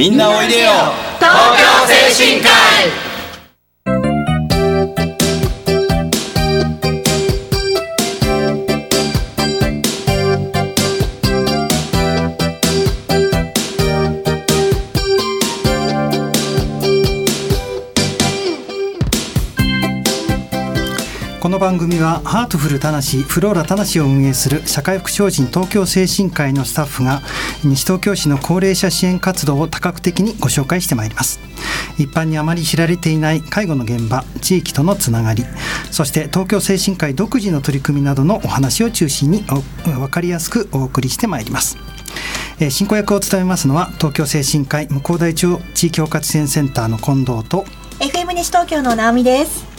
[0.00, 0.70] みんなおいでよ。
[1.18, 1.28] 東
[1.60, 3.09] 京精神科医。
[21.60, 27.20] 番組はハートフルたなしフローラたなしを運営する社会福祉法人東京精神科医のスタッフが
[27.62, 31.38] 西東京市の高齢者支援活動を多角的にご紹介してまいります
[31.98, 35.44] 一般にあまり知られていない介護の現場地域とのつながり
[35.90, 39.44] そして東京精神科医独自の取り組みなどのお話を中心に
[39.84, 41.76] 分かりやすくお送りしてまいります
[42.58, 47.66] え進行役を務めますのは東京精神科医向台町地域包括支援センターの近藤と
[47.98, 49.69] FM 西東京の直美です。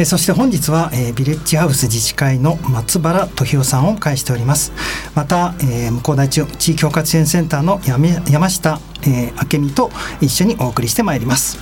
[0.00, 4.72] えそして本日は、えービレッジハウス自治会の松原時夫さんを迎えしております
[5.14, 9.90] また、えー向こう大地地域包括支援センターの山山下、えー明美と
[10.22, 11.58] 一緒にお送りしてまいります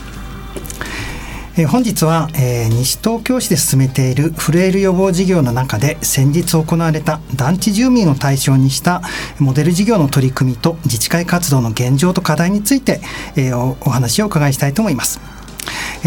[1.56, 9.02] えー本日は、えー西東京市で進めているフレイル予防事業の中で先日行われた団地住民を対象にした
[9.40, 13.00] モデル事業の取り組みと自治会活動の現状と課題について、
[13.34, 15.37] えーおお話をお伺いしたいと思います。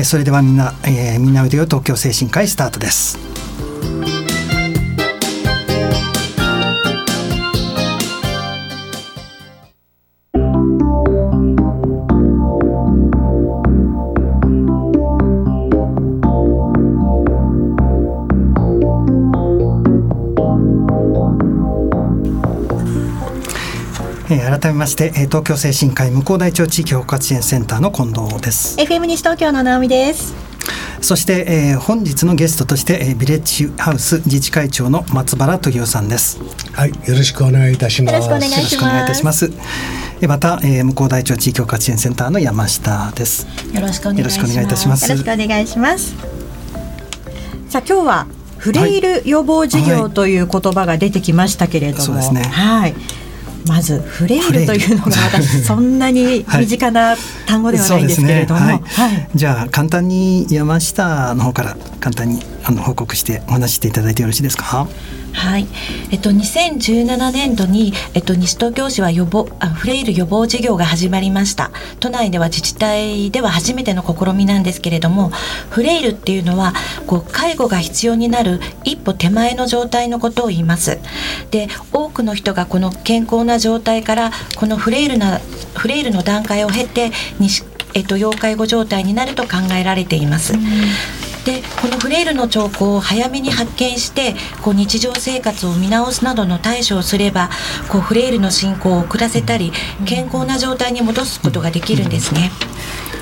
[0.03, 4.31] それではみんな、えーみんなおいでよ東京精神科医スタートです。
[24.40, 28.78] 改めまして、えー東京精神科医向大町地域包括支援センターの近藤です。
[28.78, 30.34] FM 西東京の直美です。
[31.02, 36.40] そして、えー本日のゲストとして、えービレッジハウス自治会長の松原時夫さんです。
[36.74, 38.14] はい、よろしくお願いいたします。
[38.14, 39.52] よろしくお願いいいたします。
[40.22, 43.48] えーまた、えー向大町地域包括支援センターの山下です。
[43.74, 44.48] よろしくお願いします。
[44.48, 46.14] よろしくお願いいたしますよろしくお願いします。
[47.70, 52.94] さあ今日はフレイル予防事業という言葉が出てきましたけれども、そうですねはい。
[53.67, 54.66] まずフレイルル。
[54.66, 59.05] というのが私そんなに身近な単語ではないんですけれども、そうですね。
[59.05, 59.29] ははい。
[59.33, 59.38] い。
[59.38, 61.77] じゃあ簡単に山下の方から。
[62.01, 64.88] 簡単にあの報告してお話していただいてよろしいですか？
[65.33, 65.66] はい、
[66.11, 71.72] えっと2017年度にえっと西東京市は予防あフレイル予防事業が始まりました。
[71.99, 75.29] 都内では自治体では初めての試みなんですけれども、
[75.69, 76.73] フレイルっていうのは
[77.07, 80.99] こう介護が必要になる一歩手前の状態のことを言います。
[81.49, 85.39] で、多くの人がこの健康な状態からこのフレイルな
[85.75, 89.49] フレイルの段階を経て西えっと要介護状態になると考
[89.79, 90.53] えられています。
[91.46, 97.50] でこのフレイルの兆候を早めに発見してこう日常生活を見直すなどの対処をすれば
[97.90, 99.72] こうフレイルの進行を遅らせたり
[100.06, 102.52] 健康な状態に戻すことができるんですね。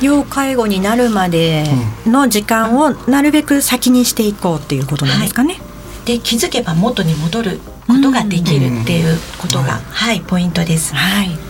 [0.02, 1.66] 要介護になるまで
[2.06, 5.60] の時間をなるべく先にしていこうっていうことなんですかね。
[6.06, 10.96] で気づけば元に戻ることができるっていうことが、はい、ポイントです。
[10.96, 11.49] はい。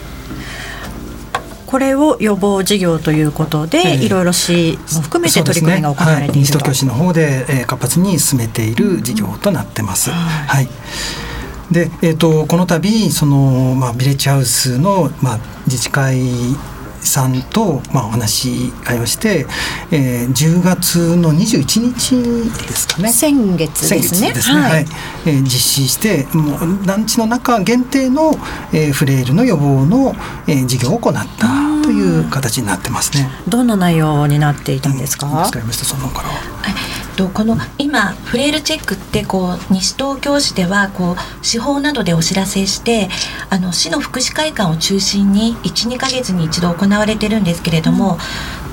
[1.70, 6.32] これを予防事業ということで、ええいろいろ市も含めて取り組みが行われていると。
[6.32, 10.10] ねはい、西東京市の方で、えー活発に進めている事業となってます。
[10.10, 10.68] はい。
[11.72, 16.24] で、えっ、とこの度そのまあビレッジハウスのまあ自治会
[17.02, 19.46] さんとまあお話し合いをして、
[19.92, 23.12] えー、10月の21日ですかね。
[23.12, 24.32] 先月ですね。
[24.34, 24.86] ですね、はい
[25.26, 28.32] えー実施してもう団地の中限定の、
[28.74, 30.16] えーフレイルの予防の、
[30.48, 31.48] えー事業を行った
[31.84, 33.30] という形になってますね。
[33.48, 35.46] どんな内容になっていたんですか？
[35.50, 36.30] 使いましたその方から。
[36.30, 37.58] えっとこの
[37.90, 43.10] 今フレイルチェックってこう西東京市ではこう司法などでお知らせして
[43.50, 48.20] あの市の福祉会館を中心に12か月に一度行われてるんですけれども、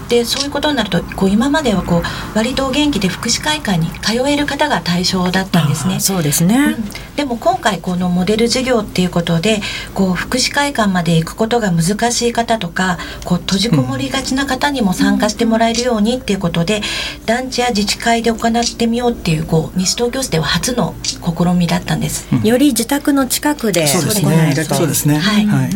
[0.09, 2.03] でそういうことになるとこう今まではこう
[2.37, 6.01] 割とお元気で福祉会館に通える方が対象だったんですね。
[6.01, 6.57] そうですね。
[6.57, 9.63] うんでも今回このモデル事業っていうことで
[9.95, 16.83] こう福祉会館まで行くことが難しい方とかこう閉じこもりがちな方にも参加してもらえるようにっていうことで、
[17.25, 22.29] 団地や自治会で行ってみようっていうこう西東京市では初の試みだったんです。
[22.45, 24.55] より自宅の近くでそうです行えね。
[24.55, 24.75] ると。
[24.75, 25.19] そうですね。
[25.19, 25.71] はいはい。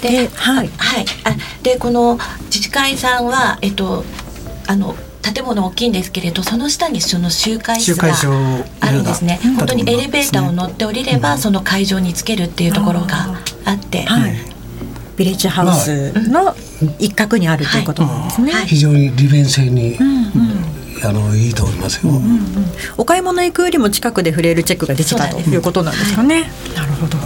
[0.00, 0.68] で、はい。
[0.76, 4.04] はい、あでこの自治会さんはえっと
[4.66, 9.40] あの建物大きいんですけれどその下にその集会室が集会所あるんですね。
[9.44, 9.54] うん。
[9.54, 14.34] 本当にエレベーターを乗って降りれば、その会場につけるっていうところがあって、はい。
[15.16, 16.54] ビレッジハウスの
[16.98, 18.52] 一角にあるということなんですね。
[18.52, 18.66] はい。
[18.66, 19.98] 非常に利便性に、
[21.04, 22.12] あのいいと思いますよ。
[22.96, 26.14] お買い物行くよりも近くでフレイルチェックができたとそうなんですいうことなんです。
[26.14, 26.50] かね。
[26.74, 27.18] なるほど。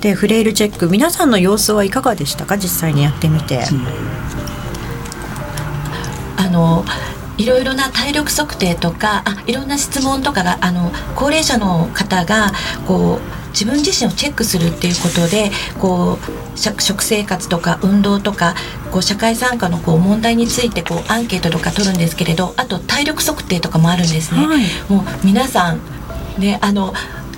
[0.00, 2.58] でフレイルチェック皆さんの様子はいかがでしたか？
[2.58, 3.64] 実際にやってみて。
[6.38, 6.84] あの
[7.38, 12.52] いろいろな体力測定とかあいろんな質問とかがあの高齢者の方が
[12.86, 13.20] こう
[13.50, 16.18] 自分自身をチェックするっていうことでこ
[16.54, 18.54] う食生活とか運動とか
[18.90, 24.46] こう社会参加のこう問題についてこうアンケートとか取るんですけれどあと体力測定とかもあるんですね。
[24.46, 25.80] はい、もう皆さん
[26.38, 26.94] ねあの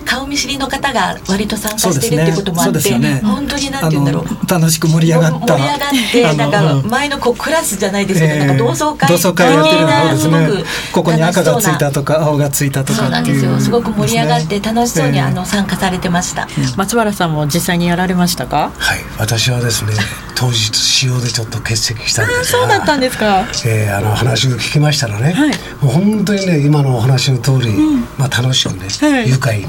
[0.08, 4.24] 顔見知りの方が割と参加してるってこともあって、ねね、本当になんて言うんだろう。
[4.48, 5.58] 楽しく盛り上がった。
[5.58, 10.28] 盛り上がってなんか前のこうクラスじゃないですけど、えー、なんか同窓会同窓会やってるのです
[10.62, 10.64] ね。
[10.92, 13.60] ここに赤がついたとか青がついたとかそうなんですよ。
[13.60, 18.72] すごく盛り上がって楽しそうにあの参加されてました、松原さんも実際にやられましたか？
[18.78, 19.00] はい。
[19.18, 19.92] 私はですね
[20.38, 29.66] 当日使用でちょっと欠席したんですがそうだったんですか、えー、あの話を聞きましたらね、はい、もう本当にね今のお話の通り、うん、まあ楽しくね、はい、愉快に。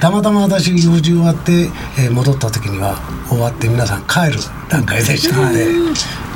[0.00, 2.96] たまたま私用事終わって、えー、戻った時には
[3.28, 5.66] 終わって皆さん帰る段階でしたので、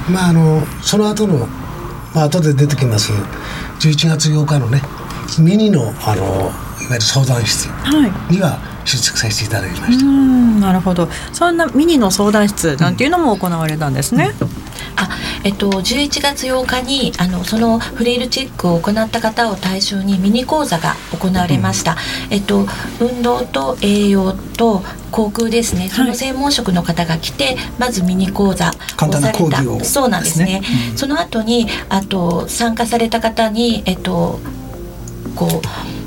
[0.09, 1.49] まああのその後の
[2.15, 3.11] まあ後で出てきます
[3.81, 4.81] 11月8日のね
[5.41, 7.67] ミニのあのいわゆる相談室
[8.31, 10.05] には、はい出席させていただきました。
[10.05, 11.09] なるほど。
[11.33, 14.49] そんなミニの相談室なんていうのも行われたんですね、うん、
[14.97, 15.09] あ
[15.45, 21.95] えっと、11月8日にあのそのフレイルチェックを行った方を対象にミニ講座が行われました、う
[22.31, 22.67] ん、えっと、
[23.01, 25.89] 運動と栄養と航空ですね。
[25.89, 29.85] その専門職の方が来て、はい、まずミニ講座をされた。
[29.85, 34.39] そうなんですね、うん、その後にあと参加された方にえっと
[35.35, 36.00] こう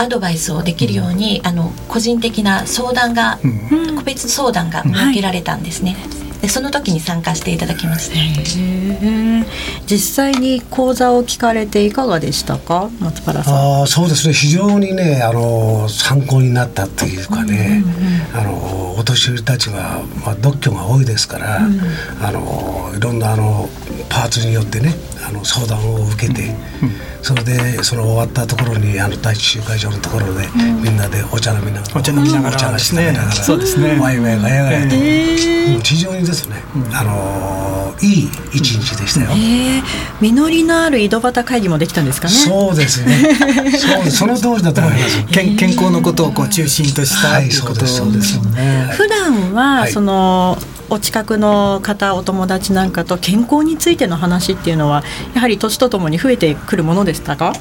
[0.00, 5.96] アドバイスをできるように、うん、あの個人的な相談が、うん、個別相談が設けられたんですね。
[6.40, 8.16] でその時に参加していただきました。
[9.86, 13.82] 実際に講座を聞かれていかがでしたか、松原さん。
[13.82, 17.84] あそうですね、非常にね、あの参考になったというかね、
[18.32, 21.80] あのお年寄りたちはまあ独居が多いですから、うん、
[22.22, 23.66] あのいろんなあの
[24.10, 24.94] パーツによってね、
[25.26, 26.48] あの相談を受けて。
[26.82, 27.10] うん。
[27.22, 30.46] それでその終わったところにあの第一集会場のところで、
[30.82, 33.98] みんなでお茶飲みながらお茶飲みながらお茶しながら、そうですね。
[34.00, 36.56] ワイワイガヤガヤと、えー、非常にですね、
[36.92, 39.82] あのいい一日でしたよ、えー、
[40.20, 42.34] 実りのある井戸端会議もできたんですかね。
[42.34, 43.34] そうですね。
[43.76, 45.24] そうその通りだと思います。
[45.30, 50.58] 健健康のことをこう中心とした、はい、ということですよね普段はその、
[50.92, 55.04] お近くの方お友達なんかと健康についての話っていうのは
[55.34, 57.52] やはり年とともに増えてくるものでしたか？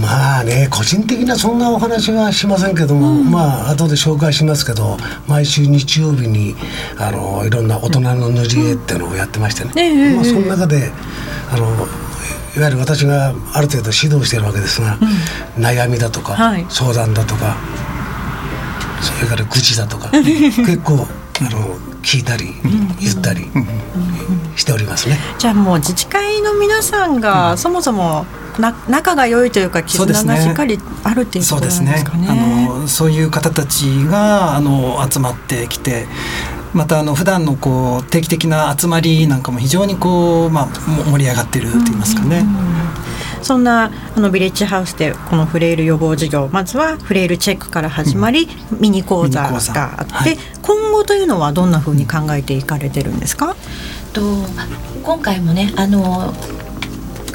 [0.00, 4.96] まあね個人的なそんなお話はしませんけども、うん、まあ後で紹介しますけど
[5.28, 6.56] 毎週日曜日に
[6.98, 10.90] あのいろんな大人の塗り絵っていうのをやってましてね、うん、まあ、その中で
[11.52, 11.66] あの
[12.56, 14.98] いわゆる私がある程度指導しているわけですが、
[15.56, 17.56] うん、悩みだとか、はい、相談だとか
[19.04, 21.06] それから愚痴だとか 結構
[21.40, 22.54] あの聞いたり
[23.00, 23.50] 言ったり
[24.56, 25.18] しておりますね。
[25.38, 28.26] じゃあもう自治会の皆さんがそもそも
[28.58, 32.26] な仲が良いというか絆がしっかりあるっていうことなんですかね。
[32.26, 36.06] そう、ね、あのそういう方たちがあの集まってきて。
[36.72, 40.66] またあの普段のこう定期的な集まりなんかも非常にこう、まあ、
[41.08, 42.38] 盛り上がってると言いますかね。
[42.38, 42.73] うんうん
[43.44, 53.54] そんなあのビレッジハウスでこのフレイル予防事業まずはフレイルチェックから始まり、うん、ミニ講座があって、はい、今後というのはどんなふうに考えていかれてるんですか？
[54.12, 54.22] と
[55.02, 56.32] 今回もねあの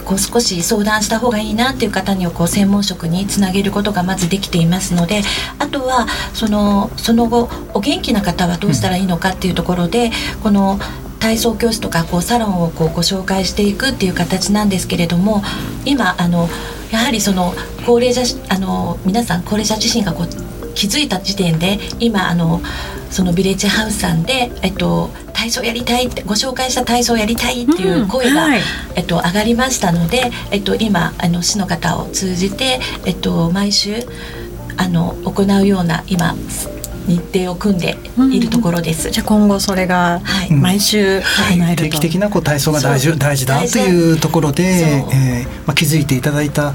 [0.05, 5.21] こう少し相談した方がいいなっていう方にこう専門職につなげることがまずできていますので
[5.59, 10.11] あとはそのその後お元気な方はどうしたらいいのかっていうところで、うん、
[10.41, 10.79] この
[11.19, 15.43] 体操教室とかこうサロンをこうご紹介していくっていう形なんですけれども
[15.85, 16.49] 今あの
[16.91, 17.53] やはりその
[17.85, 22.61] 高齢者あの皆さん高齢者自身がこう気づいた時点で今あの
[23.09, 28.61] そのビレッジハウスさんで、えっと、体操やりたいってご紹介した体操やりたいっていう声が、うんはい、
[28.95, 33.95] えっと、上がりましたので、えっと、今あの市の方を通じて、えっと、毎週
[34.77, 36.35] あの行うような今
[37.09, 37.97] 日程を組んで
[38.31, 39.07] いるところです。
[39.07, 41.23] うん、じゃあ今後それが毎週行
[41.67, 46.73] えると、定期的なこう体操が大事大事だというところで、えー、まあ気づいていただいた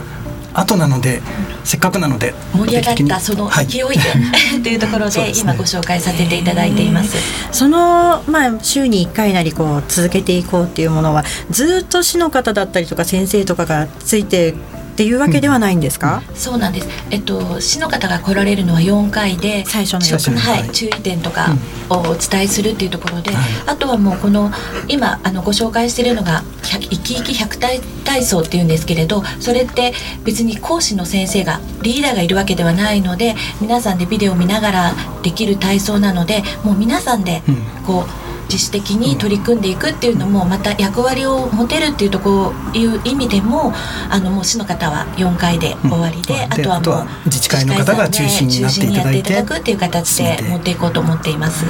[0.52, 1.20] 後なので、
[1.64, 7.16] せっかくなので盛り上がったその勢いで、はい、というところで今ご紹介させていただいています。
[7.52, 14.54] そのまあ週に1回なりこう続けていこうっていうものはずっと市の方だったりとか先生とかがついて
[14.94, 16.88] っていうわけではないんですか、うん、そうなんです。
[17.10, 21.48] えっと市の方が来られるのは4回で最初のはい、注意点とか
[21.90, 23.36] をお伝えするっていうところで、うん、
[23.70, 24.52] あとはもうこの
[24.86, 34.92] 今あのご紹介しているのが生き生き百体体操っていうんですけれどそれって別に講師の先生がリーダーがいるわけではないので皆さんでビデオを見ながら
[35.24, 37.42] できる体操なのでもう皆さんで
[37.84, 43.72] こう、うん自主的に取り組んでいくっていうのもまた役割を持てるっていうところいう意味でも
[44.10, 49.18] あのもう市の方は4回で終わりで、うん、あとはもう自治会の方が中心になっていただいて。
[49.20, 51.64] いただくっていう形で持っていこうと思っています。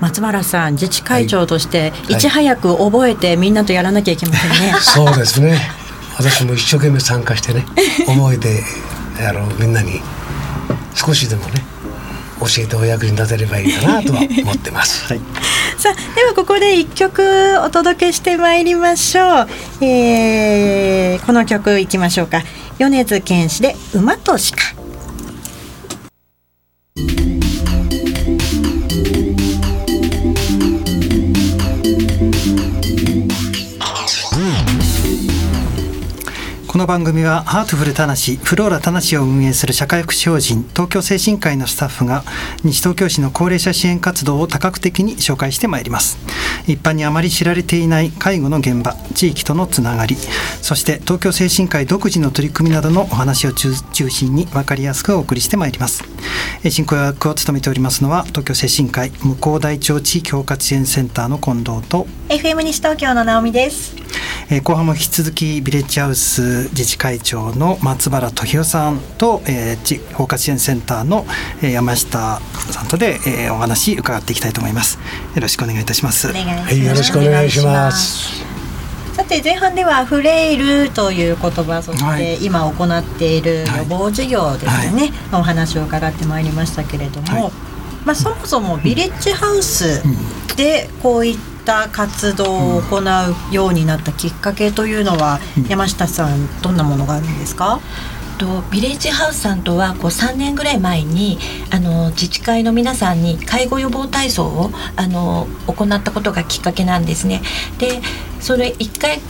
[0.00, 2.16] 松原さん自治会長としてい。
[2.16, 4.70] ち早く覚えてみんなとやらなきゃいけませんね。
[4.72, 5.58] はい、そうですね。
[6.16, 7.64] 私も一生懸命参加してね、
[8.06, 8.62] 覚えて
[9.28, 10.00] あのみんなに。
[10.94, 11.73] 少しでもね
[12.44, 15.06] 教えてお役に立てればいいかなとは思ってます。
[15.12, 15.20] はい、
[15.78, 17.22] さあではここで一曲
[17.64, 19.48] お届けしてまいりましょう。
[19.84, 22.42] えー、この曲いきましょうか。
[22.78, 24.83] 米津玄師で馬と鹿。
[36.74, 42.24] この番組はハートフルたなしフローラたなしを運営する社会福祉法人東京精神科医のスタッフが
[42.64, 46.18] 西東京市の高齢者支援活動を多角的に紹介してまいります。
[46.66, 50.16] 一般にあまり知られていない介護の現場地域とのつながり
[50.62, 53.72] そして東京精神科医独自の取り組みなどのお話を中
[54.10, 56.02] 心に分かりやすくお送りしてまいります。
[56.68, 63.94] 進行役を務めておりますのは東京精神科医向こう大町地域包括支援センターの近藤と FM 西東京の直美です。
[64.50, 71.26] えー、後半も引き続きビレッジハウス自治会長の松原時夫さんと、えー、包括支援センターの、
[71.62, 72.40] えー、山下
[72.70, 74.98] さんとで、えー、お話伺っていきたいと思います。
[75.34, 76.28] よろしくお願いいたします。
[76.32, 78.44] はい、よろしくお願いします。
[79.14, 84.92] さて前半ではフレイルという言葉そして今行っている予防事業ですね、はい。
[84.92, 87.52] はい、お話を伺ってまいりましたけれども、はい、
[88.04, 90.02] まあ、そもそもビレッジハウス
[90.56, 97.80] でこういったった活動を行うようになったきっかけというのは、うん、山下さんどんなものがあるんですか？
[98.36, 101.38] とビレッジハウスさんとはこう3年ぐらい前に
[101.70, 107.42] あの自治会の皆さんに介護予防体操をあの行ったことがきっかけなんですね。
[107.78, 108.00] で
[108.40, 109.20] それ1回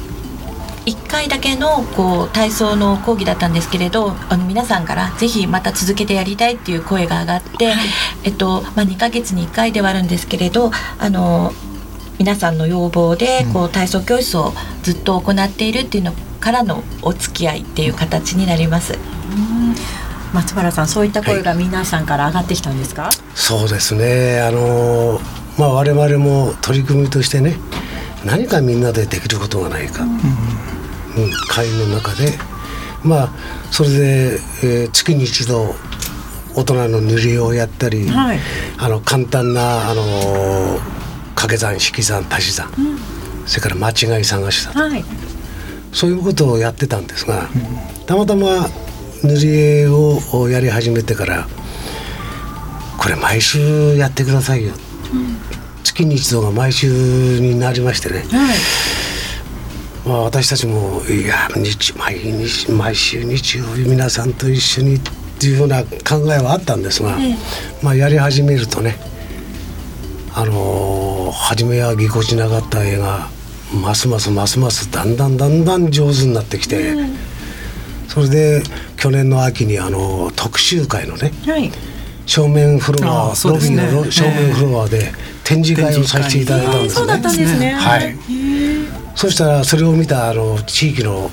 [0.87, 7.77] 1回だけのこう体操の講義だったんですけれどあの皆さんからぜひまた続けてやりたいっていう声が上がって、はい、
[8.25, 11.53] えっとまあ、2ヶ月に1回ではあるんですけれどあの
[12.19, 14.53] 皆さんの要望でこう体操教室を
[14.83, 18.99] ずっと行っているっていうのからのお付き合いっていう形になります。
[20.33, 24.41] 松原さんそういった声が皆さんから上がってきたんですか、はい、そうですね。
[24.41, 25.21] あの
[25.59, 27.57] まあ我々も取り組みとしてね
[28.25, 32.33] 何かみんなでできることがないか、うん、うん、会の中で。
[33.05, 33.33] まあ
[33.71, 35.75] それで、えー、月に一度
[36.55, 38.39] 大人の塗りをやったり、はい、
[38.79, 40.94] あの簡単なあのー
[41.47, 42.99] 掛け算引き算足し算、うん、
[43.47, 45.05] それから間違い探しだと、はい、
[45.93, 47.49] そういうことをやってたんですが、
[48.01, 48.69] うん、たまたま
[49.23, 51.47] 塗り絵をやり始めてから
[52.99, 54.73] これ毎週やってくださいよ、
[55.13, 55.37] うん、
[55.83, 56.89] 月に一度が毎週
[57.41, 58.57] になりましてね、はい。
[60.09, 65.01] まあ、私たちもいや日毎日毎週日曜日皆さんと一緒にっ
[65.39, 67.19] ていうような考えはあったんですが、
[67.83, 68.97] まあ、やり始めるとね
[70.37, 73.29] あのー、初めはぎこちなかった絵が
[73.83, 77.17] ますますますますだんだんだんだん上手になってきて、うん、
[78.09, 78.63] それで
[78.97, 81.71] 去年の秋にあの特集会のね、はい、
[82.27, 85.13] 正面フロア、ね、ロビーの正面フロアで
[85.45, 86.95] 展示会をさせていただいたんですね。
[86.95, 87.73] そうだったんですね。
[87.73, 88.17] はい、
[89.15, 91.31] そしたらそれを見たあの地域の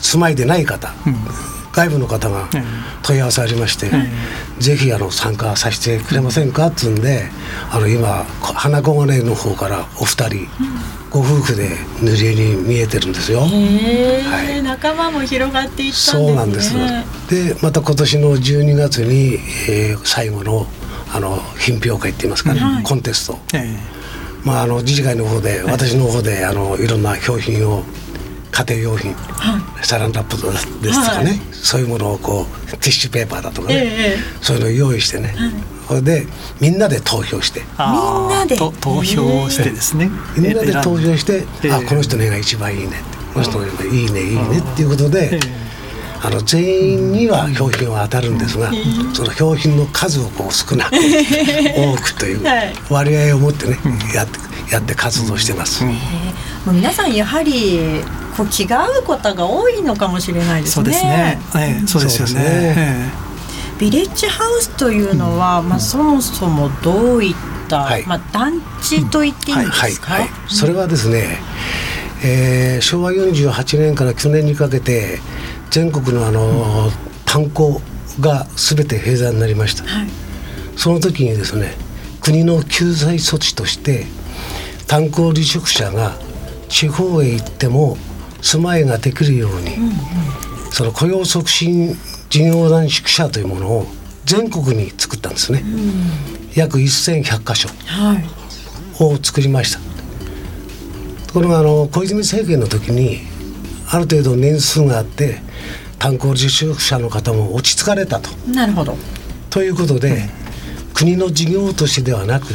[0.00, 2.48] 住まいでない方、うん外部の方が
[3.02, 3.90] 問い合わせありまして、
[4.58, 6.66] ぜひあの参加させてくれませんか？
[6.66, 7.30] っつうんで
[7.70, 10.48] あの今花小金の方からお二人、
[11.10, 11.70] ご夫婦で
[12.02, 13.40] 塗り絵に見えてるんですよ。
[13.40, 13.46] は
[14.58, 16.74] い、仲間も広がっていったんです、ね、そうなんです。
[17.28, 19.38] でまた今年の12月に、
[19.68, 20.66] えー、最後の
[21.14, 23.38] あの品評会って言いますかね、はい、コンテスト。
[23.54, 27.82] えー、まああの自治会の方で私の方であのいろんな商品を
[28.52, 30.36] 家庭用品、はい、サランラップ
[30.84, 35.50] ですとかね、はい、そういうものをこうティッシュペーパーだとかね、えー、そういうのを用意してね、はい、
[35.88, 36.26] それで
[36.60, 37.60] みんなで投票して。
[37.60, 38.56] みんなで。
[38.56, 38.70] 投
[39.02, 40.10] 票してですね。
[40.36, 45.40] みんなで投票して、えー、あこの人の絵が一番いいねこの人の絵がいいねいいねっていうことで、
[46.22, 48.70] あの全員には標品は当たるんですが、
[49.14, 50.96] その標品の数をこう少なく
[51.74, 52.42] 多くという
[52.90, 53.78] 割合を持ってね、
[54.14, 54.38] やって
[54.70, 55.84] やって活動してます。
[55.84, 55.92] も
[56.68, 58.02] う皆さんやはり
[58.36, 60.74] こう気が合うことが多いのかもしれないですね。
[60.74, 61.38] そうですね。
[61.56, 62.42] ええ、そうですよね。
[62.44, 63.12] ね
[63.78, 67.34] ビレッジハウスというのは、うん、まあそもそもどういっ
[67.68, 70.12] た、はい、まあ団地と言っていいんですか？
[70.14, 71.38] はいはい、それはですね、
[72.24, 75.18] えー、昭和48年から去年にかけて
[75.70, 76.90] 全国のあの、
[77.24, 77.80] 炭鉱
[78.20, 79.84] がすべて閉鎖になりました。
[80.76, 81.74] その時にですね、
[82.20, 84.06] 国の救済措置として
[84.86, 86.14] 炭鉱離職者が
[86.68, 87.96] 地方へ行っても
[88.42, 89.92] 住まいができるように、うんうん、
[90.70, 91.96] その雇用促進
[92.28, 93.86] 事業団宿舎というものを
[94.24, 97.68] 全国に作ったんですね、うん、約1100箇所
[99.00, 99.84] を作りました、は
[101.24, 103.20] い、ところがあの小泉政権の時に
[103.88, 105.40] ある程度年数があって
[105.98, 108.28] 炭鉱離職者の方も落ち着かれたと。
[108.48, 108.96] なるほど。
[109.50, 110.16] ということで、
[110.88, 112.46] うん、国の事業としてではなく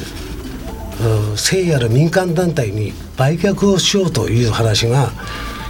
[1.38, 5.12] 聖やる民間団体に売却をしようという話が、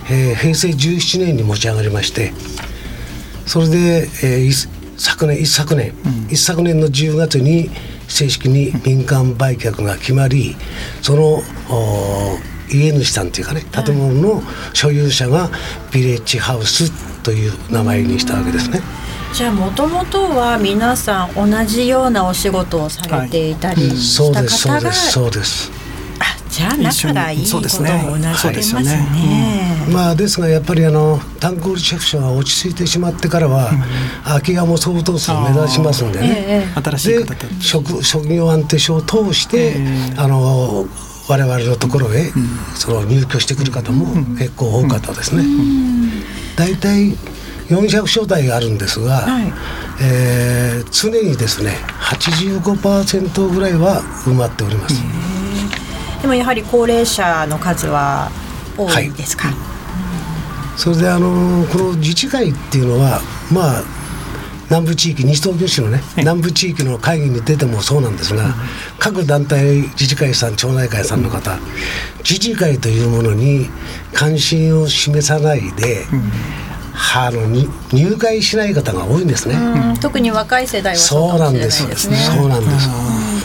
[0.10, 2.34] えー、平成17年に持ち上がりまして
[3.46, 3.78] それで、
[4.24, 4.52] えー、
[4.98, 7.70] 昨年一昨年、うん、一昨年の10月に
[8.08, 10.56] 正式に民間売却が決まり
[11.02, 11.42] その
[12.70, 14.42] 家主さんというかね建物の
[14.74, 15.50] 所有者が
[15.92, 16.92] ビレッジハウス
[17.24, 18.82] という名前にしたわけですね。
[19.34, 25.77] じゃあもともとは皆さん同じようなお仕事をされていたりした方が、そうですあ
[26.58, 28.84] じゃあ仲がいいことも同じますね。
[28.84, 29.86] ね。
[29.90, 33.78] うん、まあですがやっぱりあの炭鉱着者が落ち着いてしまってからは、うん、
[34.24, 36.46] 空き家も相当数目指しますんでね。
[36.48, 40.88] えー、新しい職職業安定所を通して、えー、あの
[41.30, 45.44] 我々のところへ、うん、その入居してくる方も結構多かったですね。
[46.56, 47.16] 大体
[47.70, 49.54] 400所帯あるんですが、はい、
[50.02, 54.96] えー、常にですね85%ぐらいは埋まっております。
[56.22, 58.32] でもやはり高齢者の数は
[58.78, 63.22] 多いですか、はい、それであのこの自治会っていうのは
[63.52, 63.84] まあ
[64.70, 68.54] 南部地域西東京市のね、はい、南部地域の会議に出てもそうなんですが、うん、
[69.00, 71.60] 各団体自治会さん町内会さんの方、うん、
[72.20, 73.70] 自治会というものに
[74.14, 76.32] 関心を示さないで、うん。
[77.16, 79.56] あのに入会しない方が多いんですね。
[80.02, 81.84] 特に若い世代はそうなんです。
[81.84, 82.90] そうなんです。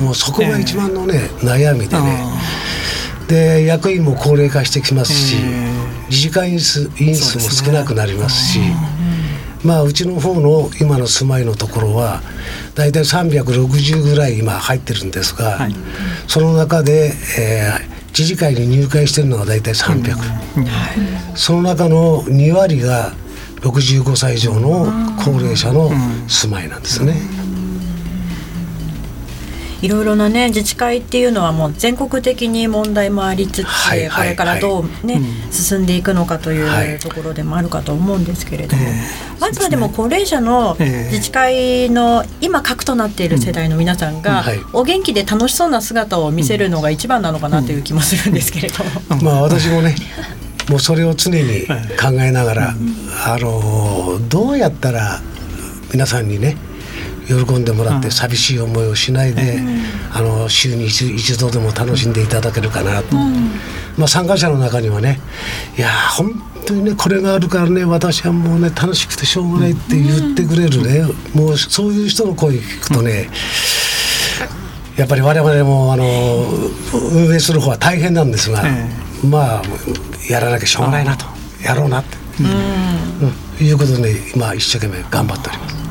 [0.02, 2.24] もうそこが一番のね、悩みでね。
[3.28, 5.36] で役員も高齢化してきますし、
[6.10, 8.60] 自治会員数員数も少なくなりますし。
[9.64, 12.20] まあ、うちの方の今の住まいのところは
[12.74, 15.74] 大体360ぐらい今入ってるんですが、はい、
[16.26, 20.16] その中で、えー、自治会に入会してるのが大体300、
[20.56, 21.36] うん。
[21.36, 23.12] その中の2割が
[23.60, 24.86] 65歳以上の
[25.24, 25.90] 高齢者の
[26.26, 27.14] 住まいなんですね。
[29.82, 38.82] いろいろなね自治会っていうのはもう全国的に問題もありつつ、はいはい、これからどうね、進んでいくのかというところでもあるかと思うんですけれども、
[39.40, 48.90] まずはでも高齢者の自治会の今核となっている世代の皆さんが、お元気で楽しそうな姿を見せるのが一番なのかなという気もするんですけれども。
[49.22, 49.96] まあ私もね
[50.70, 51.66] もうそれを常に
[52.00, 52.76] 考えながら、
[53.26, 55.20] あのどうやったら
[55.92, 56.56] 皆さんにね
[57.26, 59.60] 喜んでもらって寂しい思いをしないで、
[60.12, 63.16] あの週に一度でも楽しんでいただけるかなと、
[63.96, 65.20] まあ、参加者の中にはね
[65.76, 66.32] いや本
[66.66, 71.04] 当にねこれがあるからね私はもうね楽しくてしょうがないって言ってくれるね、
[71.34, 73.28] もうそういう人の声聞くとね、
[74.96, 76.04] やっぱり我々もあの
[77.12, 78.62] 運営する方は大変なんですが、
[79.24, 79.62] まあ
[80.28, 81.26] やらなきゃしょうがないなと。
[81.64, 82.16] やろうなって、
[83.60, 85.81] うん、いうことで今一生懸命頑張っております。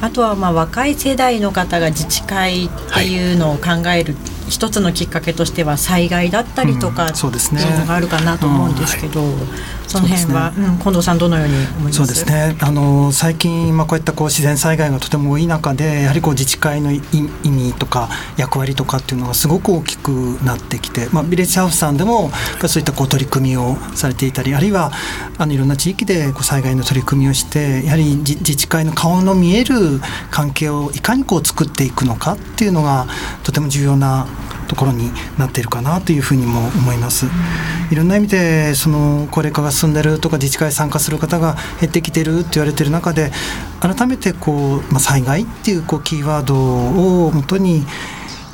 [0.00, 4.14] あとはまあ若い世代の方が自治会っていうのを考える、
[4.48, 9.48] 一つのきっかけとしては災害だったりとか、うん、そうですね、そういうのがあるかなと思うんですけど、うんはい、
[9.86, 10.66] その辺は、ね。
[10.66, 11.96] うん、近藤さんどのように思います？
[11.96, 12.56] そうですね。
[12.60, 17.00] あの最近、まあ、こういったこう自然災害がとても多い中でやはりこう自治会の意
[17.44, 20.10] 味とか役割とかっていうのがすごく大きく
[20.44, 22.30] なってきて、まあ、ビレッジハウスさんでも
[22.66, 24.92] そういったこう取り組みをされていたりあるいは
[25.38, 33.06] あのいろんな地域でこう災害の取り組みをしてやはり自治会の顔の見える関係をいかにこう作っていくのかっていうのが
[33.42, 34.26] とても重要な
[34.68, 37.26] ところになっているかなというふうにも思います。
[37.90, 43.32] いろんな意味でその高齢化が進んでるとか自治会参加する方が減ってきてるって言われてる中で
[43.80, 47.84] 改めてこう、まあ、災害っていうこうキーワードをもとに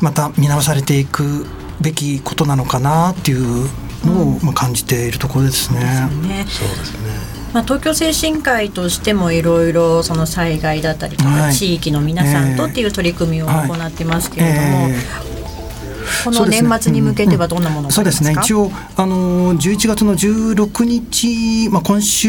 [0.00, 1.46] また見直されていく
[1.80, 3.68] べきことなのかなっていう
[4.04, 6.06] のを、まあ、感じているところですね。
[6.48, 14.88] そうですねまあ、東京精神科医としてもいろいろその災害だったりとか、地域の皆さんとっていう取り組みを行ってますけれども、
[16.24, 18.34] この年末に向けてはどんなものそうですね。
[18.38, 22.28] 一応あの11月の16日、まあ、今週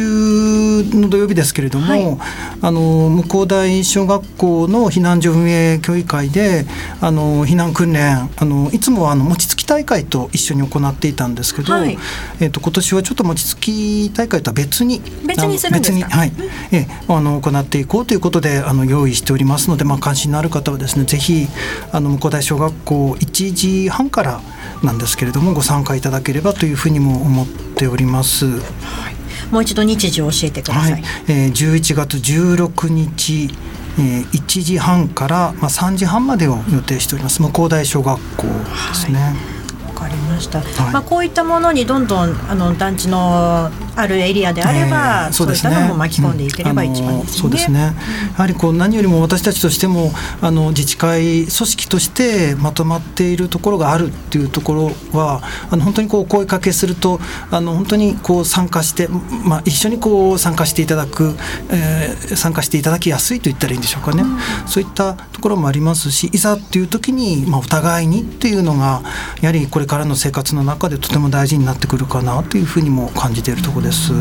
[0.83, 2.17] の土曜日ですけれども、はい、
[2.61, 6.65] あの向こう大小学校の避難所運営協議会で
[7.01, 11.97] あの避難訓練あのいつもはあの餅つき大会と一緒に行っていたんですけど、はい、
[12.39, 16.31] えーと、今年はちょっと餅つき大会とは別に別にするんですか、はい。
[16.71, 21.47] えー、あの行っていこうということであの用意しておりますので、まあ、関心のある方はですねぜひ
[21.91, 24.41] あの向こう大小学校1時半から
[24.83, 28.45] なんですけれどもご参加いただければというふうにも思っております。
[28.45, 29.15] はい
[29.51, 30.91] もう一度日時を教えてください。
[30.93, 33.49] はい、えー、11月16日
[33.97, 38.49] えー、1時半から、まあ、3時半までを予定しております向こう大小学校で
[38.93, 39.19] すね。
[39.21, 39.55] はい
[39.95, 47.21] かりました、はい、まあ、こういったものにどんどんあの団地のあるエリアであれば、えー、そうですね、そういったのも巻き込んでいければ一番、ね。
[47.21, 47.79] うん、そうですね。
[47.79, 47.93] や
[48.33, 57.19] はりこう何よりも私たちとしてもあの自治会組織としてまとまっているところがあるっていうところはあの本当にこう声かけすると
[57.51, 61.35] あの本当にこう参加して、まあ、一緒にこう参加していただく、
[61.71, 69.01] えー、参加していただきやすいと言ったらいいんでしょうかね、うん、そういったところもありますしいざっていう時に、まあ、お互いにっていうのが
[69.41, 74.11] やはりこれからの生活の中でとても大事になってくるかなというふうにも感じているところです。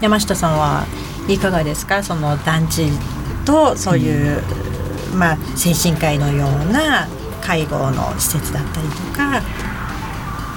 [0.00, 0.86] 山下さんは
[1.26, 2.00] いかがですか？
[2.00, 2.88] その団地
[3.44, 4.40] とそういう、
[5.12, 7.08] うん、まあ、精神科医のような
[7.42, 9.42] 介護の施設だったりとか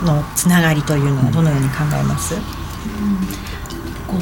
[0.06, 2.42] のつながりというのはどのように考えます、うん、
[4.06, 4.20] こう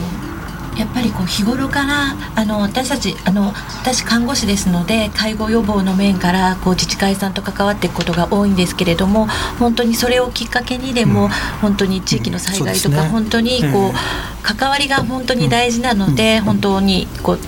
[0.79, 9.27] やっぱりこう日頃からあの私たちあの私看護師ですので介護予防の面からこう自治会さんと関わっていくことが多いんですけれども
[9.59, 11.29] 本当にそれをきっかけにでも、うん、
[11.61, 13.03] 本当に地域の災害とか、うん。
[13.03, 13.93] ね、本当にこう、
[14.41, 17.39] 関わりが本当に大事なので、うん、本当にこう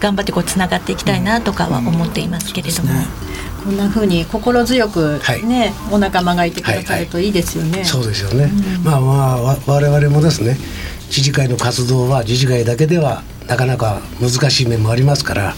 [0.00, 2.90] 頑張ってこうつながっていきたいなとかは思っていますけれども。
[3.64, 7.32] こんな風に心強くね、はい、お仲間がいてくださるといい。
[7.32, 7.70] ですよね。
[7.70, 8.50] はいはい、そうですよね。
[8.84, 10.56] まあまあ我々もですね、
[11.10, 15.54] 知事会の活動は自治会だけではなかなか難しい面もありますから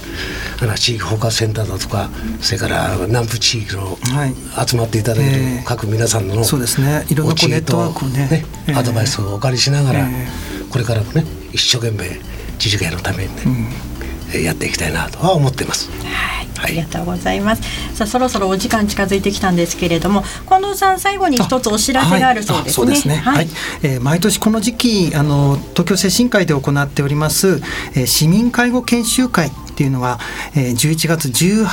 [0.63, 2.09] あの地域包括センターだとか
[2.41, 3.99] それから南部地域の
[4.67, 7.05] 集まっていただいて各皆さんの、そうですね。
[7.09, 8.29] いろんなネットワークね。
[8.29, 12.21] ね、えー、アドバイスをお借りしながら、えー、これからもね一生懸命
[12.59, 13.43] 知事会のためにね、
[14.35, 15.91] うん、やっていきたいなとは思っています。
[15.91, 17.63] はいありがとうございます。
[17.95, 22.73] さあそろそろお時間近づいてきたんですけれども、近藤さん最後に一つお知らせがあるそうですね。
[22.73, 23.17] そうですね。
[23.17, 23.49] はい。
[23.83, 27.61] えー、毎年この時期あの東京精神科医で行っております、
[27.95, 30.19] えー、市民介護研修会っていうのが、
[30.55, 31.65] えー、11月18、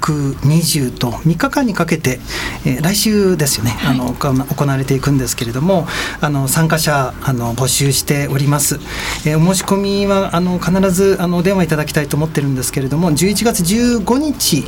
[0.00, 2.20] 19、20と3日間にかけて、
[2.66, 5.86] えー、来週ですよね、はい、あの行われていくんですけれども
[6.20, 8.80] あの参加者あの募集しております、
[9.26, 14.58] えー、お申し込みはあの必ずあのお電話いただきたいと思ってるんですけれども11月15日、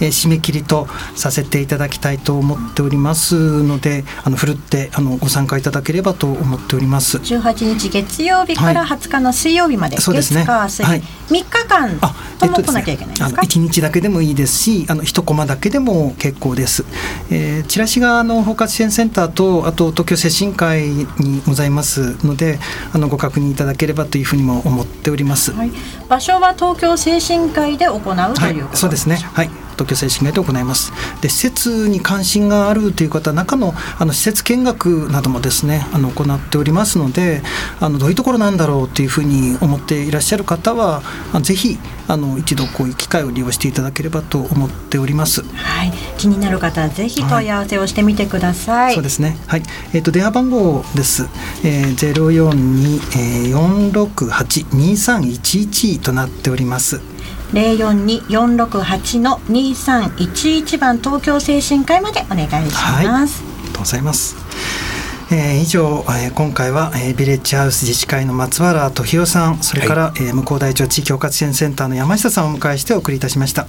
[0.00, 7.18] えー、締め切りとさせていただきたいと思っておりますのであのふるってあのご参加いただければと思っております。
[7.18, 11.98] 18日月曜日から20日の水曜日まで、はい、そうですね、はい、3日間間
[12.38, 16.84] とも来なきゃいけないですか、一、日だけでもいいですしあの一コマだけでも結構です、
[17.30, 22.58] えー、チラシがあの包括支援センターとあと東京精神科医にございますので
[22.92, 25.70] あのご確認いただければというふうにも思っております、はい、
[26.10, 30.92] 場所は東京精神科医で行うということ、はい、そうですねはい東京精神科医で行います
[31.22, 37.42] で施設に関心があるという方中のあの施設見学などもですねあの行っておりますので
[37.78, 41.02] あのどういうところなんだろうというふうに思っていらっしゃる方は
[41.42, 41.78] ぜひ
[42.10, 45.42] あの一度こういう機会を利用していただければと思っております。
[45.42, 48.84] はい、気になる方はぜひ問い合わせをしてみてください。
[48.86, 49.38] はい、そうですね。
[49.46, 49.62] はい、
[49.94, 51.28] えっ、ー、と電話番号です。
[51.62, 53.00] ゼロ四二
[53.48, 57.00] 四六八二三一一となっております。
[57.52, 62.76] 042468の2311番東京精神科医までお願いします。
[62.76, 63.26] はい、ありが
[63.72, 64.39] とうございます。
[65.32, 73.68] えー、以上、えー、今回は、えー、ビレッジハウス自治会の松原時代さんそれから、はい、えー、向こう大町地域包括支援センターの山下さんをお迎えしてお送りいたしました、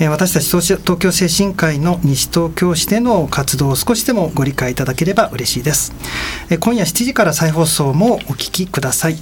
[0.00, 5.92] えー、私たち東京精神科医の西東京市での活動を少しでもご理解いただければ嬉しいです、
[6.50, 9.16] えー、今夜7時から再放送もお聞きください。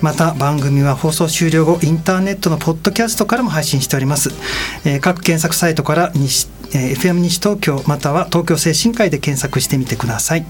[0.00, 4.30] また番組は放送終了後インターネットのポッドキャストからも配信しております、
[4.84, 10.46] えー、各検索サイトから西えー、FM 西東京または東京精神科医で検索してみてください、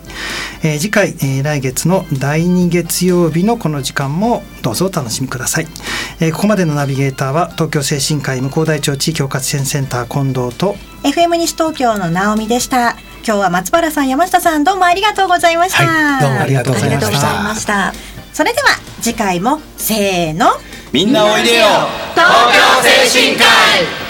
[0.63, 5.67] えー、次回、えー、来月の第2月曜日のこの時間もどうぞお楽しみください、
[6.21, 12.97] えー、ここまでのナビゲーターは東京精神科医向大町地域包括支援センター近藤と FM 西東京の直美でした。
[13.27, 17.93] 今日は松原さん山下さんどうもありがとうございました、はい、どうもありがとうございました。
[18.33, 18.69] それでは
[19.01, 20.47] 次回もせーの。
[20.93, 21.67] みんなおいでよ。
[22.15, 23.45] 東京精神科
[24.07, 24.10] 医